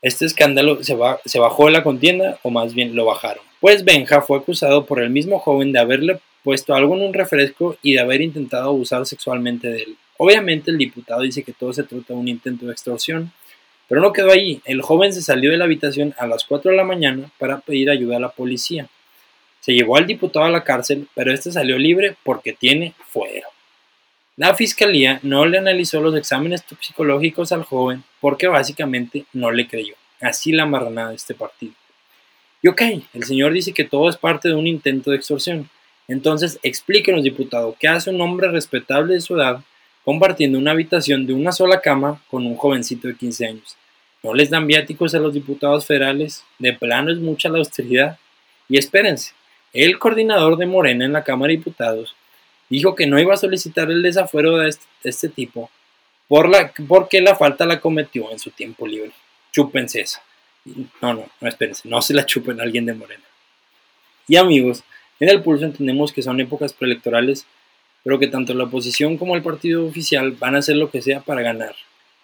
este 0.00 0.24
escándalo 0.24 0.82
se, 0.82 0.96
se 1.26 1.38
bajó 1.38 1.66
de 1.66 1.72
la 1.72 1.82
contienda, 1.82 2.38
o 2.42 2.50
más 2.50 2.72
bien 2.72 2.96
lo 2.96 3.04
bajaron. 3.04 3.44
Pues 3.60 3.84
Benja 3.84 4.22
fue 4.22 4.38
acusado 4.38 4.86
por 4.86 5.02
el 5.02 5.10
mismo 5.10 5.38
joven 5.38 5.72
de 5.72 5.78
haberle 5.80 6.20
puesto 6.42 6.74
algo 6.74 6.96
en 6.96 7.02
un 7.02 7.14
refresco 7.14 7.76
y 7.82 7.92
de 7.92 8.00
haber 8.00 8.20
intentado 8.20 8.70
abusar 8.70 9.06
sexualmente 9.06 9.68
de 9.68 9.82
él. 9.82 9.96
Obviamente 10.16 10.70
el 10.70 10.78
diputado 10.78 11.22
dice 11.22 11.42
que 11.42 11.52
todo 11.52 11.72
se 11.72 11.82
trata 11.82 12.14
de 12.14 12.20
un 12.20 12.28
intento 12.28 12.66
de 12.66 12.72
extorsión, 12.72 13.32
pero 13.88 14.00
no 14.00 14.12
quedó 14.12 14.30
allí. 14.30 14.60
El 14.64 14.82
joven 14.82 15.12
se 15.12 15.22
salió 15.22 15.50
de 15.50 15.56
la 15.56 15.64
habitación 15.64 16.14
a 16.18 16.26
las 16.26 16.44
4 16.44 16.70
de 16.70 16.76
la 16.76 16.84
mañana 16.84 17.30
para 17.38 17.60
pedir 17.60 17.90
ayuda 17.90 18.16
a 18.16 18.20
la 18.20 18.30
policía. 18.30 18.88
Se 19.60 19.72
llevó 19.72 19.96
al 19.96 20.06
diputado 20.06 20.46
a 20.46 20.50
la 20.50 20.64
cárcel, 20.64 21.06
pero 21.14 21.32
este 21.32 21.52
salió 21.52 21.78
libre 21.78 22.16
porque 22.24 22.52
tiene 22.52 22.94
fuero. 23.10 23.51
La 24.42 24.56
fiscalía 24.56 25.20
no 25.22 25.46
le 25.46 25.58
analizó 25.58 26.00
los 26.00 26.16
exámenes 26.16 26.64
psicológicos 26.80 27.52
al 27.52 27.62
joven 27.62 28.02
porque 28.20 28.48
básicamente 28.48 29.24
no 29.32 29.52
le 29.52 29.68
creyó. 29.68 29.94
Así 30.20 30.50
la 30.50 30.66
marranada 30.66 31.10
de 31.10 31.14
este 31.14 31.32
partido. 31.32 31.74
Y 32.60 32.66
ok, 32.66 32.82
el 33.14 33.22
señor 33.22 33.52
dice 33.52 33.72
que 33.72 33.84
todo 33.84 34.08
es 34.08 34.16
parte 34.16 34.48
de 34.48 34.56
un 34.56 34.66
intento 34.66 35.12
de 35.12 35.16
extorsión. 35.16 35.70
Entonces 36.08 36.58
explíquenos, 36.64 37.22
diputado, 37.22 37.76
¿qué 37.78 37.86
hace 37.86 38.10
un 38.10 38.20
hombre 38.20 38.50
respetable 38.50 39.14
de 39.14 39.20
su 39.20 39.36
edad 39.36 39.60
compartiendo 40.04 40.58
una 40.58 40.72
habitación 40.72 41.24
de 41.24 41.34
una 41.34 41.52
sola 41.52 41.80
cama 41.80 42.20
con 42.28 42.44
un 42.44 42.56
jovencito 42.56 43.06
de 43.06 43.14
15 43.14 43.46
años? 43.46 43.76
¿No 44.24 44.34
les 44.34 44.50
dan 44.50 44.66
viáticos 44.66 45.14
a 45.14 45.20
los 45.20 45.32
diputados 45.32 45.86
federales? 45.86 46.42
De 46.58 46.72
plano 46.72 47.12
es 47.12 47.18
mucha 47.18 47.48
la 47.48 47.58
austeridad. 47.58 48.18
Y 48.68 48.76
espérense, 48.76 49.34
el 49.72 50.00
coordinador 50.00 50.56
de 50.56 50.66
Morena 50.66 51.04
en 51.04 51.12
la 51.12 51.22
Cámara 51.22 51.52
de 51.52 51.58
Diputados 51.58 52.16
dijo 52.72 52.94
que 52.94 53.06
no 53.06 53.20
iba 53.20 53.34
a 53.34 53.36
solicitar 53.36 53.90
el 53.90 54.02
desafuero 54.02 54.56
de 54.56 54.74
este, 55.04 55.28
tipo 55.28 55.70
por 56.26 56.48
la, 56.48 56.72
porque 56.88 57.20
la 57.20 57.36
falta 57.36 57.66
la 57.66 57.80
cometió 57.80 58.30
en 58.30 58.38
su 58.38 58.50
tiempo 58.50 58.86
libre. 58.86 59.12
Chúpense 59.52 60.00
esa. 60.00 60.22
No, 61.02 61.12
no, 61.12 61.28
no 61.40 61.48
espérense, 61.48 61.88
no 61.88 62.00
se 62.00 62.14
la 62.14 62.24
chupen 62.24 62.60
a 62.60 62.62
alguien 62.62 62.86
de 62.86 62.94
Morena. 62.94 63.24
Y 64.26 64.36
amigos, 64.36 64.84
en 65.20 65.28
el 65.28 65.42
pulso 65.42 65.66
entendemos 65.66 66.12
que 66.12 66.22
son 66.22 66.40
épocas 66.40 66.72
preelectorales, 66.72 67.46
pero 68.04 68.18
que 68.18 68.28
tanto 68.28 68.54
la 68.54 68.64
oposición 68.64 69.18
como 69.18 69.36
el 69.36 69.42
partido 69.42 69.84
oficial 69.86 70.32
van 70.32 70.54
a 70.54 70.60
hacer 70.60 70.76
lo 70.76 70.90
que 70.90 71.02
sea 71.02 71.20
para 71.20 71.42
ganar. 71.42 71.74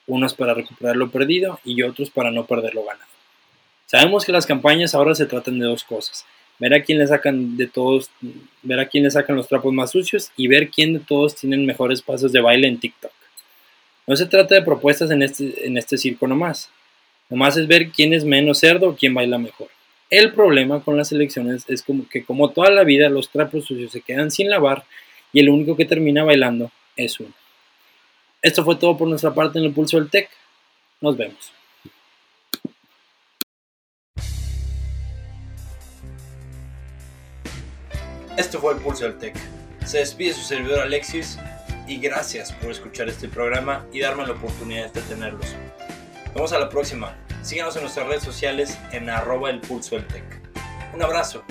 Unos 0.07 0.33
para 0.33 0.55
recuperar 0.55 0.97
lo 0.97 1.11
perdido 1.11 1.61
y 1.63 1.83
otros 1.83 2.09
para 2.09 2.31
no 2.31 2.47
perder 2.47 2.75
lo 2.75 2.85
ganado. 2.85 3.11
Sabemos 3.85 4.25
que 4.25 4.33
las 4.33 4.47
campañas 4.47 4.95
ahora 4.95 5.15
se 5.15 5.27
tratan 5.27 5.59
de 5.59 5.67
dos 5.67 5.85
cosas, 5.85 6.25
ver 6.59 6.75
a 6.75 6.83
quién 6.83 6.99
le 6.99 7.07
sacan 7.07 7.57
de 7.57 7.67
todos, 7.67 8.11
ver 8.63 8.81
a 8.81 8.87
quién 8.87 9.05
le 9.05 9.11
sacan 9.11 9.37
los 9.37 9.49
trapos 9.49 9.73
más 9.73 9.91
sucios 9.91 10.31
y 10.37 10.49
ver 10.49 10.71
quién 10.71 10.95
de 10.95 11.01
todos 11.01 11.35
tienen 11.35 11.67
mejores 11.67 12.03
pasos 12.03 12.33
de 12.33 12.41
baile 12.41 12.69
en 12.69 12.79
TikTok. 12.79 13.13
No 14.07 14.17
se 14.17 14.27
trata 14.27 14.55
de 14.55 14.63
propuestas 14.63 15.11
en 15.11 15.23
este, 15.23 15.67
en 15.67 15.77
este 15.77 15.99
circo 15.99 16.27
nomás. 16.27 16.71
Nomás 17.29 17.57
es 17.57 17.67
ver 17.67 17.91
quién 17.91 18.15
es 18.15 18.25
menos 18.25 18.59
cerdo 18.59 18.89
o 18.89 18.97
quién 18.97 19.15
baila 19.15 19.39
mejor. 19.39 19.69
El 20.11 20.33
problema 20.33 20.83
con 20.83 20.97
las 20.97 21.13
elecciones 21.13 21.65
es 21.69 21.83
como 21.83 22.09
que 22.09 22.25
como 22.25 22.51
toda 22.51 22.71
la 22.71 22.85
vida 22.85 23.11
los 23.11 23.29
trapos 23.29 23.67
sucios 23.67 23.93
se 23.93 24.01
quedan 24.01 24.31
sin 24.31 24.49
lavar 24.49 24.85
y 25.33 25.41
el 25.41 25.51
único 25.51 25.77
que 25.77 25.85
termina 25.85 26.25
bailando 26.25 26.71
es 26.97 27.21
uno. 27.21 27.35
Esto 28.41 28.65
fue 28.65 28.77
todo 28.77 28.97
por 28.97 29.09
nuestra 29.09 29.35
parte 29.35 29.59
en 29.59 29.67
el 29.67 29.73
Pulso 29.73 29.99
del 29.99 30.09
Tech. 30.09 30.31
Nos 31.01 31.17
vemos. 31.17 31.53
Esto 38.39 38.61
fue 38.61 38.75
el 38.75 38.79
Pulso 38.79 39.03
del 39.03 39.19
Tech. 39.19 39.35
Se 39.85 39.99
despide 39.99 40.33
su 40.33 40.43
servidor 40.43 40.79
Alexis 40.79 41.41
y 41.89 41.97
gracias 41.97 42.53
por 42.53 42.71
escuchar 42.71 43.09
este 43.09 43.27
programa 43.27 43.85
y 43.93 43.99
darme 43.99 44.25
la 44.25 44.35
oportunidad 44.35 44.93
de 44.93 45.03
tenerlos. 45.03 45.57
Nos 46.27 46.35
vemos 46.35 46.53
a 46.53 46.61
la 46.61 46.69
próxima. 46.69 47.17
Síganos 47.43 47.75
en 47.75 47.83
nuestras 47.83 48.07
redes 48.07 48.23
sociales 48.23 48.79
en 48.93 49.11
arroba 49.11 49.51
el 49.51 49.61
pulso 49.61 49.97
del. 49.97 50.07
Un 50.95 51.03
abrazo 51.03 51.43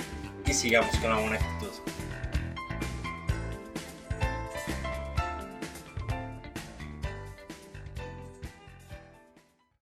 y 0.46 0.54
sigamos 0.54 0.96
con 0.96 1.10
la 1.10 1.16
moneda. 1.16 1.57